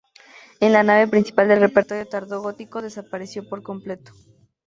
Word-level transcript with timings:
En 0.59 0.71
la 0.73 0.81
nave 0.81 1.07
principal 1.07 1.51
el 1.51 1.59
repertorio 1.59 2.07
tardo 2.07 2.41
gótico 2.41 2.81
desapareció 2.81 3.47
por 3.47 3.61
completo. 3.61 4.13